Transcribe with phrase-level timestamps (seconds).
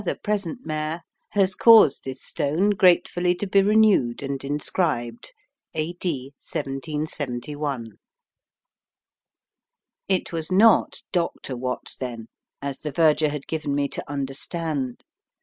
[0.03, 1.01] the present Mayor,
[1.33, 5.31] has caused this stone, gratefully to be renewed, and inscribed,
[5.75, 6.33] A.D.
[6.39, 7.85] 1771.
[10.07, 11.55] It was not Dr.
[11.55, 12.29] Watts, then,
[12.63, 15.03] as the verger had given me to understand.